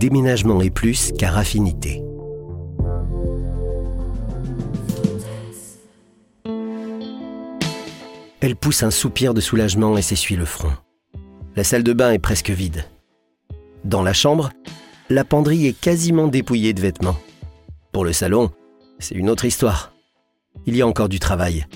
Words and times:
déménagement 0.00 0.62
est 0.62 0.70
plus 0.70 1.12
qu'à 1.12 1.30
raffinité. 1.30 2.02
Elle 8.40 8.56
pousse 8.56 8.82
un 8.82 8.90
soupir 8.90 9.34
de 9.34 9.42
soulagement 9.42 9.98
et 9.98 10.02
s'essuie 10.02 10.36
le 10.36 10.46
front. 10.46 10.72
La 11.54 11.64
salle 11.64 11.82
de 11.82 11.92
bain 11.92 12.12
est 12.12 12.18
presque 12.18 12.48
vide. 12.48 12.86
Dans 13.84 14.02
la 14.02 14.14
chambre, 14.14 14.50
la 15.10 15.22
penderie 15.24 15.66
est 15.66 15.78
quasiment 15.78 16.28
dépouillée 16.28 16.72
de 16.72 16.80
vêtements. 16.80 17.18
Pour 17.92 18.06
le 18.06 18.14
salon, 18.14 18.50
c'est 18.98 19.14
une 19.14 19.28
autre 19.28 19.44
histoire. 19.44 19.92
Il 20.64 20.76
y 20.76 20.80
a 20.80 20.86
encore 20.86 21.10
du 21.10 21.18
travail. 21.18 21.66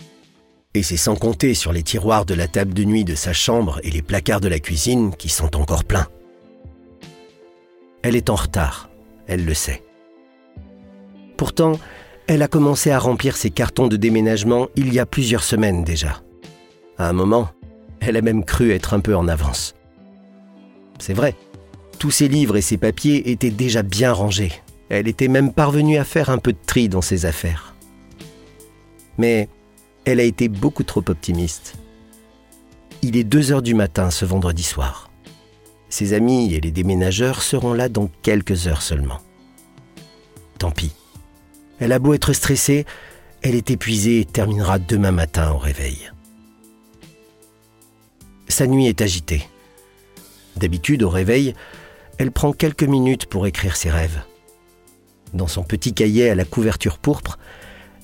Et 0.73 0.83
c'est 0.83 0.97
sans 0.97 1.15
compter 1.15 1.53
sur 1.53 1.75
les 1.75 1.83
tiroirs 1.83 2.25
de 2.25 2.35
la 2.35 2.49
table 2.49 2.73
de 2.73 2.85
nuit 2.85 3.05
de 3.05 3.15
sa 3.15 3.35
chambre 3.35 3.81
et 3.83 3.91
les 3.91 4.03
placards 4.03 4.41
de 4.41 4.49
la 4.49 4.61
cuisine 4.61 5.15
qui 5.15 5.29
sont 5.29 5.57
encore 5.57 5.85
pleins. 5.85 6.09
Elle 8.05 8.17
est 8.17 8.29
en 8.29 8.35
retard, 8.35 8.91
elle 9.27 9.47
le 9.47 9.55
sait. 9.55 9.83
Pourtant, 11.39 11.81
elle 12.27 12.43
a 12.43 12.49
commencé 12.49 12.91
à 12.91 12.99
remplir 12.99 13.35
ses 13.35 13.49
cartons 13.49 13.89
de 13.89 13.97
déménagement 13.97 14.69
il 14.77 14.93
y 14.93 14.99
a 14.99 15.07
plusieurs 15.07 15.43
semaines 15.43 15.85
déjà. 15.85 16.23
À 16.99 17.09
un 17.09 17.15
moment, 17.15 17.49
elle 18.01 18.19
a 18.19 18.21
même 18.21 18.45
cru 18.45 18.73
être 18.73 18.93
un 18.93 19.01
peu 19.01 19.17
en 19.17 19.27
avance. 19.27 19.75
C'est 20.99 21.15
vrai, 21.15 21.35
tous 21.99 22.11
ses 22.11 22.29
livres 22.29 22.59
et 22.59 22.61
ses 22.61 22.77
papiers 22.77 23.31
étaient 23.31 23.51
déjà 23.51 23.83
bien 23.83 24.13
rangés. 24.13 24.53
Elle 24.91 25.09
était 25.09 25.29
même 25.29 25.55
parvenue 25.55 25.97
à 25.97 26.05
faire 26.05 26.29
un 26.29 26.37
peu 26.37 26.53
de 26.53 26.59
tri 26.67 26.91
dans 26.91 27.01
ses 27.01 27.25
affaires. 27.25 27.75
Mais 29.17 29.49
elle 30.05 30.21
a 30.21 30.25
été 30.25 30.49
beaucoup 30.49 30.85
trop 30.85 31.03
optimiste. 31.09 31.77
Il 33.01 33.17
est 33.17 33.25
2 33.25 33.51
heures 33.51 33.63
du 33.63 33.73
matin 33.73 34.11
ce 34.11 34.27
vendredi 34.27 34.63
soir. 34.63 35.09
Ses 35.95 36.13
amis 36.13 36.53
et 36.53 36.61
les 36.61 36.73
déménageurs 36.73 37.41
seront 37.41 37.73
là 37.73 37.89
dans 37.89 38.11
quelques 38.23 38.67
heures 38.67 38.83
seulement. 38.83 39.21
Tant 40.59 40.73
pis. 40.73 40.91
Elle 41.79 41.93
a 41.93 42.01
beau 42.01 42.15
être 42.15 42.33
stressée, 42.33 42.85
elle 43.43 43.55
est 43.55 43.71
épuisée 43.71 44.19
et 44.19 44.25
terminera 44.25 44.81
demain 44.81 45.13
matin 45.13 45.53
au 45.53 45.57
réveil. 45.57 46.11
Sa 48.49 48.67
nuit 48.67 48.89
est 48.89 49.03
agitée. 49.03 49.47
D'habitude, 50.57 51.05
au 51.05 51.09
réveil, 51.09 51.55
elle 52.19 52.33
prend 52.33 52.53
quelques 52.53 52.83
minutes 52.83 53.27
pour 53.27 53.47
écrire 53.47 53.77
ses 53.77 53.93
rêves. 53.93 54.21
Dans 55.33 55.47
son 55.47 55.63
petit 55.63 55.95
cahier 55.95 56.29
à 56.29 56.35
la 56.35 56.45
couverture 56.45 56.99
pourpre, 56.99 57.39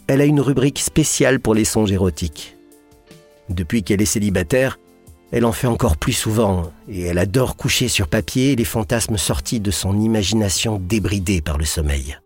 elle 0.07 0.20
a 0.20 0.27
une 0.27 0.41
rubrique 0.41 0.79
spéciale 0.79 1.41
pour 1.41 1.57
les 1.57 1.64
songes 1.64 1.91
érotiques. 1.91 2.57
Depuis 3.48 3.83
qu'elle 3.83 4.01
est 4.01 4.07
célibataire, 4.07 4.79
elle 5.33 5.45
en 5.45 5.53
fait 5.53 5.67
encore 5.67 5.97
plus 5.97 6.12
souvent 6.12 6.73
et 6.89 7.03
elle 7.03 7.19
adore 7.19 7.56
coucher 7.56 7.89
sur 7.89 8.09
papier 8.09 8.56
les 8.56 8.64
fantasmes 8.64 9.17
sortis 9.17 9.61
de 9.61 9.70
son 9.70 9.98
imagination 10.00 10.78
débridée 10.78 11.41
par 11.41 11.59
le 11.59 11.64
sommeil. 11.64 12.19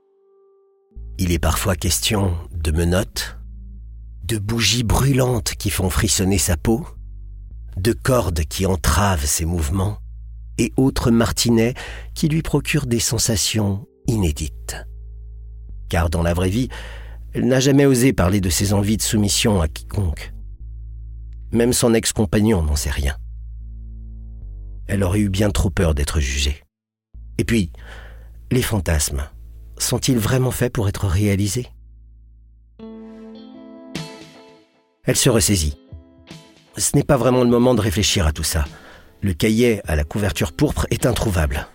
Il 1.18 1.30
est 1.30 1.38
parfois 1.38 1.76
question 1.76 2.34
de 2.52 2.72
menottes, 2.72 3.36
de 4.24 4.38
bougies 4.38 4.84
brûlantes 4.84 5.54
qui 5.54 5.70
font 5.70 5.90
frissonner 5.90 6.38
sa 6.38 6.56
peau, 6.56 6.86
de 7.76 7.92
cordes 7.92 8.44
qui 8.44 8.66
entravent 8.66 9.26
ses 9.26 9.44
mouvements 9.44 9.98
et 10.58 10.72
autres 10.76 11.10
martinets 11.10 11.74
qui 12.14 12.28
lui 12.28 12.42
procurent 12.42 12.86
des 12.86 13.00
sensations 13.00 13.86
inédites. 14.06 14.76
Car 15.88 16.10
dans 16.10 16.22
la 16.22 16.34
vraie 16.34 16.48
vie, 16.48 16.68
elle 17.32 17.46
n'a 17.46 17.60
jamais 17.60 17.86
osé 17.86 18.12
parler 18.12 18.40
de 18.40 18.50
ses 18.50 18.72
envies 18.72 18.96
de 18.96 19.02
soumission 19.02 19.60
à 19.60 19.68
quiconque. 19.68 20.33
Même 21.54 21.72
son 21.72 21.94
ex-compagnon 21.94 22.62
n'en 22.62 22.74
sait 22.74 22.90
rien. 22.90 23.16
Elle 24.88 25.04
aurait 25.04 25.20
eu 25.20 25.28
bien 25.28 25.50
trop 25.50 25.70
peur 25.70 25.94
d'être 25.94 26.18
jugée. 26.18 26.64
Et 27.38 27.44
puis, 27.44 27.70
les 28.50 28.60
fantasmes, 28.60 29.22
sont-ils 29.78 30.18
vraiment 30.18 30.50
faits 30.50 30.72
pour 30.72 30.88
être 30.88 31.06
réalisés? 31.06 31.68
Elle 35.04 35.16
se 35.16 35.30
ressaisit. 35.30 35.78
Ce 36.76 36.96
n'est 36.96 37.04
pas 37.04 37.16
vraiment 37.16 37.44
le 37.44 37.50
moment 37.50 37.76
de 37.76 37.80
réfléchir 37.80 38.26
à 38.26 38.32
tout 38.32 38.42
ça. 38.42 38.64
Le 39.22 39.32
cahier 39.32 39.80
à 39.88 39.94
la 39.94 40.02
couverture 40.02 40.52
pourpre 40.52 40.88
est 40.90 41.06
introuvable. 41.06 41.68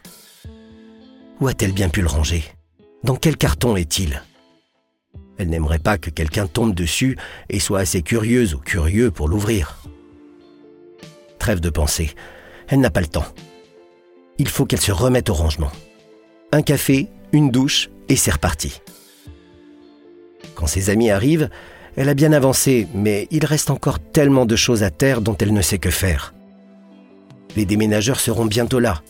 Où 1.39 1.47
a-t-elle 1.47 1.71
bien 1.71 1.87
pu 1.87 2.01
le 2.01 2.07
ranger? 2.07 2.43
Dans 3.05 3.15
quel 3.15 3.37
carton 3.37 3.77
est-il? 3.77 4.21
Elle 5.39 5.49
n'aimerait 5.49 5.79
pas 5.79 5.97
que 5.97 6.09
quelqu'un 6.09 6.47
tombe 6.47 6.75
dessus 6.75 7.17
et 7.49 7.59
soit 7.59 7.79
assez 7.79 8.01
curieuse 8.01 8.53
ou 8.53 8.59
curieux 8.59 9.09
pour 9.09 9.29
l'ouvrir. 9.29 9.81
Trêve 11.39 11.61
de 11.61 11.69
penser. 11.69 12.11
Elle 12.67 12.81
n'a 12.81 12.91
pas 12.91 12.99
le 12.99 13.07
temps. 13.07 13.25
Il 14.37 14.49
faut 14.49 14.65
qu'elle 14.65 14.81
se 14.81 14.91
remette 14.91 15.29
au 15.29 15.33
rangement. 15.33 15.71
Un 16.51 16.61
café, 16.61 17.07
une 17.31 17.51
douche 17.51 17.89
et 18.09 18.17
c'est 18.17 18.31
reparti. 18.31 18.81
Quand 20.55 20.67
ses 20.67 20.89
amis 20.89 21.09
arrivent, 21.09 21.49
elle 21.95 22.09
a 22.09 22.13
bien 22.13 22.33
avancé, 22.33 22.87
mais 22.93 23.27
il 23.31 23.45
reste 23.45 23.69
encore 23.69 23.99
tellement 23.99 24.45
de 24.45 24.57
choses 24.57 24.83
à 24.83 24.89
terre 24.89 25.21
dont 25.21 25.37
elle 25.37 25.53
ne 25.53 25.61
sait 25.61 25.79
que 25.79 25.89
faire. 25.89 26.33
Les 27.55 27.65
déménageurs 27.65 28.19
seront 28.19 28.45
bientôt 28.45 28.79
là. 28.79 29.01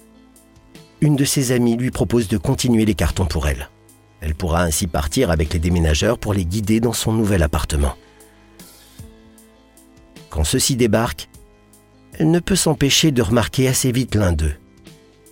Une 1.01 1.15
de 1.15 1.25
ses 1.25 1.51
amies 1.53 1.75
lui 1.75 1.91
propose 1.91 2.27
de 2.27 2.37
continuer 2.37 2.85
les 2.85 2.93
cartons 2.93 3.25
pour 3.25 3.47
elle. 3.47 3.69
Elle 4.21 4.35
pourra 4.35 4.63
ainsi 4.63 4.87
partir 4.87 5.31
avec 5.31 5.53
les 5.53 5.59
déménageurs 5.59 6.17
pour 6.17 6.33
les 6.33 6.45
guider 6.45 6.79
dans 6.79 6.93
son 6.93 7.13
nouvel 7.13 7.43
appartement. 7.43 7.95
Quand 10.29 10.43
ceux-ci 10.43 10.75
débarquent, 10.75 11.29
elle 12.13 12.31
ne 12.31 12.39
peut 12.39 12.55
s'empêcher 12.55 13.11
de 13.11 13.21
remarquer 13.21 13.67
assez 13.67 13.91
vite 13.91 14.15
l'un 14.15 14.33
d'eux. 14.33 14.53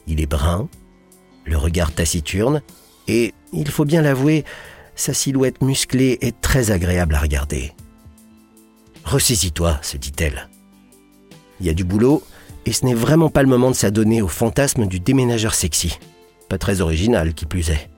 Il 0.07 0.21
est 0.21 0.25
brun, 0.25 0.69
le 1.45 1.57
regard 1.57 1.91
taciturne, 1.91 2.61
et, 3.07 3.33
il 3.53 3.69
faut 3.69 3.85
bien 3.85 4.01
l'avouer, 4.01 4.45
sa 4.95 5.13
silhouette 5.13 5.61
musclée 5.61 6.17
est 6.21 6.39
très 6.41 6.71
agréable 6.71 7.15
à 7.15 7.19
regarder. 7.19 7.73
Ressaisis-toi, 9.03 9.79
se 9.81 9.97
dit-elle. 9.97 10.49
Il 11.59 11.65
y 11.65 11.69
a 11.69 11.73
du 11.73 11.83
boulot, 11.83 12.23
et 12.65 12.73
ce 12.73 12.85
n'est 12.85 12.93
vraiment 12.93 13.29
pas 13.29 13.43
le 13.43 13.49
moment 13.49 13.71
de 13.71 13.75
s'adonner 13.75 14.21
au 14.21 14.27
fantasme 14.27 14.87
du 14.87 14.99
déménageur 14.99 15.55
sexy. 15.55 15.99
Pas 16.49 16.57
très 16.57 16.81
original, 16.81 17.33
qui 17.33 17.45
plus 17.45 17.69
est. 17.69 17.89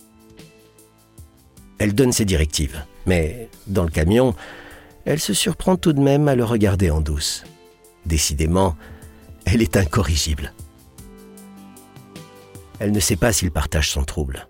Elle 1.79 1.95
donne 1.95 2.12
ses 2.12 2.25
directives, 2.25 2.84
mais 3.06 3.50
dans 3.67 3.84
le 3.84 3.90
camion, 3.90 4.35
elle 5.06 5.19
se 5.19 5.34
surprend 5.34 5.78
tout 5.78 5.94
de 5.94 6.01
même 6.01 6.28
à 6.28 6.35
le 6.35 6.44
regarder 6.44 6.91
en 6.91 7.01
douce. 7.01 7.45
Décidément, 8.06 8.75
elle 9.45 9.62
est 9.62 9.78
incorrigible. 9.78 10.53
Elle 12.79 12.91
ne 12.91 13.00
sait 13.00 13.16
pas 13.16 13.34
s'il 13.34 13.51
partage 13.51 13.89
son 13.89 14.03
trouble. 14.03 14.47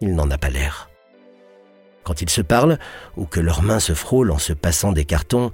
Il 0.00 0.14
n'en 0.14 0.30
a 0.30 0.38
pas 0.38 0.50
l'air. 0.50 0.90
Quand 2.02 2.22
ils 2.22 2.30
se 2.30 2.42
parlent, 2.42 2.78
ou 3.16 3.26
que 3.26 3.40
leurs 3.40 3.62
mains 3.62 3.80
se 3.80 3.94
frôlent 3.94 4.30
en 4.30 4.38
se 4.38 4.52
passant 4.52 4.92
des 4.92 5.04
cartons, 5.04 5.50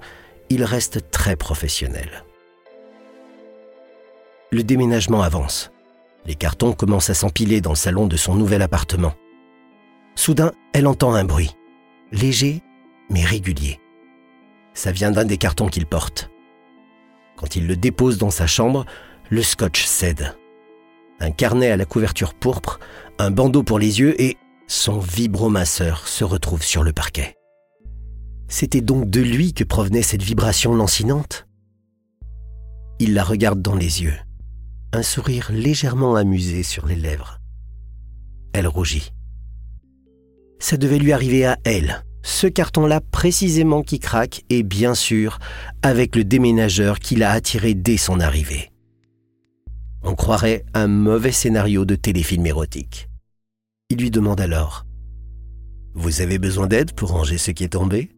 ils 0.49 0.63
restent 0.63 1.09
très 1.09 1.35
professionnels. 1.35 2.23
Le 4.51 4.63
déménagement 4.63 5.23
avance. 5.23 5.71
Les 6.25 6.35
cartons 6.35 6.73
commencent 6.73 7.09
à 7.09 7.15
s'empiler 7.15 7.59
dans 7.59 7.71
le 7.71 7.75
salon 7.75 8.07
de 8.07 8.17
son 8.17 8.35
nouvel 8.35 8.61
appartement. 8.61 9.13
Soudain, 10.15 10.51
elle 10.73 10.87
entend 10.87 11.13
un 11.13 11.23
bruit, 11.23 11.51
léger 12.11 12.61
mais 13.09 13.23
régulier. 13.23 13.79
Ça 14.73 14.91
vient 14.91 15.11
d'un 15.11 15.25
des 15.25 15.37
cartons 15.37 15.67
qu'il 15.67 15.85
porte. 15.85 16.29
Quand 17.35 17.55
il 17.55 17.67
le 17.67 17.75
dépose 17.75 18.17
dans 18.17 18.29
sa 18.29 18.47
chambre, 18.47 18.85
le 19.29 19.41
scotch 19.41 19.85
cède. 19.85 20.35
Un 21.19 21.31
carnet 21.31 21.71
à 21.71 21.77
la 21.77 21.85
couverture 21.85 22.33
pourpre, 22.33 22.79
un 23.19 23.31
bandeau 23.31 23.63
pour 23.63 23.79
les 23.79 23.99
yeux 23.99 24.19
et 24.21 24.37
son 24.67 24.99
vibromasseur 24.99 26.07
se 26.07 26.23
retrouve 26.23 26.63
sur 26.63 26.83
le 26.83 26.93
parquet. 26.93 27.35
C'était 28.47 28.81
donc 28.81 29.09
de 29.09 29.21
lui 29.21 29.53
que 29.53 29.63
provenait 29.63 30.01
cette 30.01 30.23
vibration 30.23 30.75
lancinante? 30.75 31.47
Il 32.99 33.13
la 33.13 33.23
regarde 33.23 33.61
dans 33.61 33.75
les 33.75 34.03
yeux, 34.03 34.17
un 34.91 35.03
sourire 35.03 35.49
légèrement 35.51 36.15
amusé 36.15 36.63
sur 36.63 36.85
les 36.85 36.95
lèvres. 36.95 37.39
Elle 38.53 38.67
rougit. 38.67 39.11
Ça 40.63 40.77
devait 40.77 40.97
lui 40.97 41.11
arriver 41.11 41.45
à 41.45 41.57
elle, 41.65 42.05
ce 42.21 42.47
carton-là 42.47 43.01
précisément 43.01 43.83
qui 43.83 43.99
craque, 43.99 44.45
et 44.49 44.63
bien 44.63 44.95
sûr, 44.95 45.39
avec 45.81 46.15
le 46.15 46.23
déménageur 46.23 46.99
qui 46.99 47.17
l'a 47.17 47.31
attiré 47.31 47.73
dès 47.73 47.97
son 47.97 48.21
arrivée. 48.21 48.71
On 50.03 50.15
croirait 50.15 50.63
un 50.73 50.87
mauvais 50.87 51.33
scénario 51.33 51.83
de 51.83 51.95
téléfilm 51.95 52.45
érotique. 52.45 53.09
Il 53.89 53.97
lui 53.97 54.09
demande 54.09 54.39
alors 54.39 54.85
Vous 55.95 56.21
avez 56.21 56.39
besoin 56.39 56.67
d'aide 56.67 56.93
pour 56.93 57.09
ranger 57.09 57.37
ce 57.37 57.51
qui 57.51 57.65
est 57.65 57.73
tombé? 57.73 58.11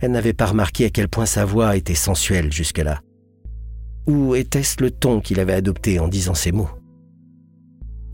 Elle 0.00 0.10
n'avait 0.10 0.34
pas 0.34 0.48
remarqué 0.48 0.84
à 0.84 0.90
quel 0.90 1.08
point 1.08 1.24
sa 1.24 1.46
voix 1.46 1.78
était 1.78 1.94
sensuelle 1.94 2.52
jusque-là. 2.52 3.00
Ou 4.06 4.34
était-ce 4.34 4.82
le 4.82 4.90
ton 4.90 5.22
qu'il 5.22 5.40
avait 5.40 5.54
adopté 5.54 5.98
en 5.98 6.08
disant 6.08 6.34
ces 6.34 6.52
mots 6.52 6.68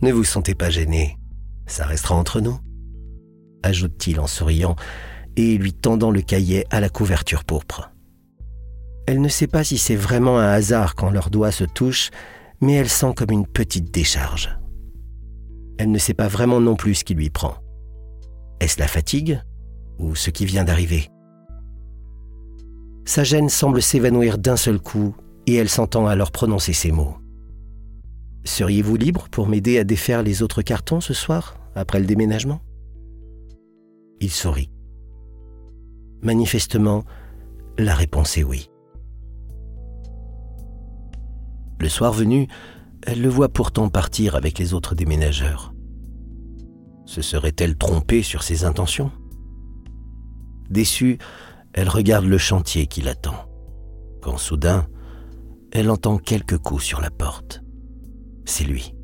Ne 0.02 0.12
vous 0.12 0.22
sentez 0.22 0.54
pas 0.54 0.70
gêné, 0.70 1.18
ça 1.66 1.84
restera 1.84 2.14
entre 2.14 2.40
nous, 2.40 2.60
ajoute-t-il 3.62 4.20
en 4.20 4.26
souriant 4.26 4.76
et 5.36 5.56
lui 5.56 5.72
tendant 5.72 6.10
le 6.10 6.20
cahier 6.20 6.64
à 6.70 6.80
la 6.80 6.88
couverture 6.88 7.44
pourpre. 7.44 7.90
Elle 9.06 9.20
ne 9.20 9.28
sait 9.28 9.46
pas 9.46 9.64
si 9.64 9.78
c'est 9.78 9.96
vraiment 9.96 10.38
un 10.38 10.48
hasard 10.48 10.94
quand 10.94 11.10
leurs 11.10 11.30
doigts 11.30 11.52
se 11.52 11.64
touchent, 11.64 12.10
mais 12.60 12.74
elle 12.74 12.88
sent 12.88 13.14
comme 13.16 13.30
une 13.30 13.46
petite 13.46 13.92
décharge. 13.92 14.58
Elle 15.78 15.90
ne 15.90 15.98
sait 15.98 16.14
pas 16.14 16.28
vraiment 16.28 16.60
non 16.60 16.76
plus 16.76 16.96
ce 16.96 17.04
qui 17.04 17.14
lui 17.14 17.30
prend. 17.30 17.54
Est-ce 18.60 18.80
la 18.80 18.88
fatigue 18.88 19.40
ou 19.98 20.14
ce 20.14 20.30
qui 20.30 20.44
vient 20.44 20.64
d'arriver? 20.64 21.08
Sa 23.04 23.24
gêne 23.24 23.48
semble 23.48 23.80
s'évanouir 23.80 24.36
d'un 24.36 24.56
seul 24.56 24.78
coup 24.80 25.16
et 25.46 25.54
elle 25.54 25.68
s'entend 25.68 26.06
alors 26.06 26.30
prononcer 26.30 26.72
ces 26.72 26.92
mots. 26.92 27.16
Seriez-vous 28.44 28.96
libre 28.96 29.28
pour 29.30 29.48
m'aider 29.48 29.78
à 29.78 29.84
défaire 29.84 30.22
les 30.22 30.42
autres 30.42 30.62
cartons 30.62 31.00
ce 31.00 31.14
soir, 31.14 31.56
après 31.74 32.00
le 32.00 32.06
déménagement? 32.06 32.60
Il 34.20 34.30
sourit. 34.30 34.70
Manifestement, 36.22 37.04
la 37.78 37.94
réponse 37.94 38.36
est 38.36 38.42
oui. 38.42 38.68
Le 41.80 41.88
soir 41.88 42.12
venu, 42.12 42.48
elle 43.06 43.22
le 43.22 43.28
voit 43.28 43.48
pourtant 43.48 43.88
partir 43.88 44.34
avec 44.34 44.58
les 44.58 44.74
autres 44.74 44.96
déménageurs. 44.96 45.72
Se 47.06 47.22
serait-elle 47.22 47.76
trompée 47.76 48.22
sur 48.22 48.42
ses 48.42 48.64
intentions? 48.64 49.12
Déçue, 50.68 51.18
elle 51.72 51.88
regarde 51.88 52.26
le 52.26 52.38
chantier 52.38 52.86
qui 52.86 53.00
l'attend, 53.00 53.48
quand 54.20 54.36
soudain, 54.36 54.88
elle 55.72 55.90
entend 55.90 56.18
quelques 56.18 56.58
coups 56.58 56.82
sur 56.82 57.00
la 57.00 57.10
porte. 57.10 57.62
C'est 58.44 58.64
lui. 58.64 58.94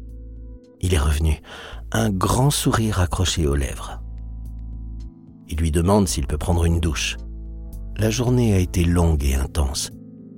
Il 0.80 0.92
est 0.92 0.98
revenu, 0.98 1.40
un 1.92 2.10
grand 2.10 2.50
sourire 2.50 3.00
accroché 3.00 3.46
aux 3.46 3.54
lèvres. 3.54 4.03
Il 5.48 5.58
lui 5.58 5.70
demande 5.70 6.08
s'il 6.08 6.26
peut 6.26 6.38
prendre 6.38 6.64
une 6.64 6.80
douche. 6.80 7.16
La 7.96 8.10
journée 8.10 8.54
a 8.54 8.58
été 8.58 8.84
longue 8.84 9.24
et 9.24 9.34
intense. 9.34 9.90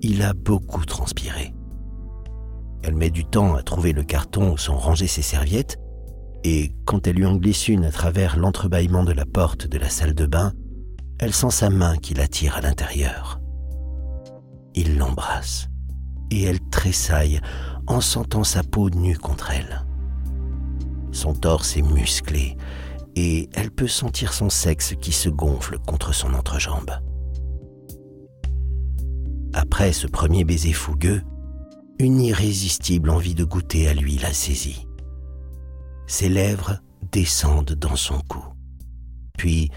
Il 0.03 0.23
a 0.23 0.35
beaucoup 0.35 0.85
transpiré. 0.85 1.55
Elle 2.83 2.97
met 2.97 3.11
du 3.11 3.25
temps 3.25 3.55
à 3.55 3.63
trouver 3.63 3.93
le 3.93 4.05
carton 4.05 4.53
où 4.53 4.59
sont 4.59 4.77
rangées 4.77 5.07
ses 5.07 5.23
serviettes, 5.23 5.79
et 6.45 6.73
quand 6.85 7.07
elle 7.07 7.17
lui 7.17 7.27
en 7.27 7.37
glisse 7.37 7.69
une 7.69 7.85
à 7.85 7.91
travers 7.91 8.37
l'entrebâillement 8.37 9.05
de 9.05 9.13
la 9.13 9.27
porte 9.27 9.67
de 9.67 9.79
la 9.79 9.89
salle 9.89 10.15
de 10.15 10.27
bain, 10.27 10.53
elle 11.19 11.33
sent 11.33 11.51
sa 11.51 11.71
main 11.71 11.97
qui 11.97 12.15
l'attire 12.15 12.57
à 12.57 12.61
l'intérieur. 12.61 13.41
Il 14.75 14.99
l'embrasse, 14.99 15.69
et 16.31 16.45
elle 16.45 16.61
tressaille 16.71 17.41
en 17.87 18.01
sentant 18.01 18.45
sa 18.45 18.63
peau 18.63 18.91
nue 18.91 19.17
contre 19.17 19.51
elle. 19.51 19.85
Son 21.11 21.35
torse 21.35 21.77
est 21.77 21.83
musclé, 21.83 22.57
et 23.17 23.49
elle 23.55 23.71
peut 23.71 23.89
sentir 23.89 24.35
son 24.35 24.51
sexe 24.51 24.95
qui 25.01 25.11
se 25.11 25.31
gonfle 25.31 25.79
contre 25.79 26.15
son 26.15 26.35
entrejambe. 26.35 26.93
Après 29.55 29.93
ce 29.93 30.07
premier 30.07 30.45
baiser 30.45 30.75
fougueux, 30.75 31.23
une 31.99 32.21
irrésistible 32.21 33.09
envie 33.09 33.35
de 33.35 33.45
goûter 33.45 33.89
à 33.89 33.95
lui 33.95 34.19
la 34.19 34.35
saisit. 34.35 34.87
Ses 36.07 36.29
lèvres 36.29 36.79
descendent 37.11 37.73
dans 37.73 37.97
son 37.97 38.21
cou. 38.29 38.45
Puis, 39.39 39.71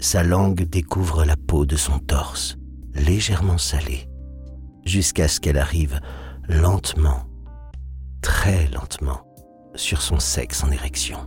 sa 0.00 0.24
langue 0.24 0.64
découvre 0.64 1.24
la 1.24 1.36
peau 1.36 1.64
de 1.64 1.76
son 1.76 2.00
torse, 2.00 2.56
légèrement 2.94 3.58
salée, 3.58 4.08
jusqu'à 4.84 5.28
ce 5.28 5.38
qu'elle 5.38 5.58
arrive 5.58 6.00
lentement, 6.48 7.26
très 8.22 8.66
lentement, 8.68 9.20
sur 9.76 10.02
son 10.02 10.18
sexe 10.18 10.64
en 10.64 10.70
érection. 10.72 11.18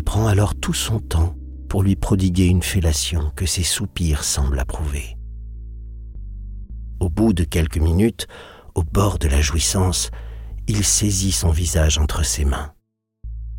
Elle 0.00 0.04
prend 0.04 0.28
alors 0.28 0.54
tout 0.54 0.72
son 0.72 0.98
temps 0.98 1.36
pour 1.68 1.82
lui 1.82 1.94
prodiguer 1.94 2.46
une 2.46 2.62
fellation 2.62 3.30
que 3.36 3.44
ses 3.44 3.62
soupirs 3.62 4.24
semblent 4.24 4.58
approuver. 4.58 5.18
Au 7.00 7.10
bout 7.10 7.34
de 7.34 7.44
quelques 7.44 7.76
minutes, 7.76 8.26
au 8.74 8.82
bord 8.82 9.18
de 9.18 9.28
la 9.28 9.42
jouissance, 9.42 10.10
il 10.66 10.84
saisit 10.84 11.32
son 11.32 11.50
visage 11.50 11.98
entre 11.98 12.24
ses 12.24 12.46
mains, 12.46 12.72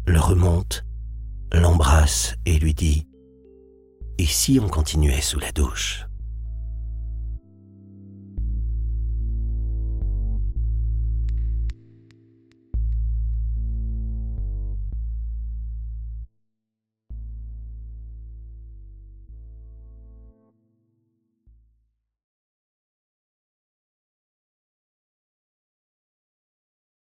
le 0.08 0.20
remonte, 0.20 0.84
l'embrasse 1.54 2.34
et 2.48 2.58
lui 2.58 2.74
dit⁇ 2.74 3.08
Et 4.18 4.26
si 4.26 4.60
on 4.60 4.68
continuait 4.68 5.22
sous 5.22 5.40
la 5.40 5.52
douche?⁇ 5.52 6.08